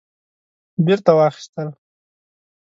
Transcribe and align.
بیرته 0.85 1.11
واخیستل 1.17 1.67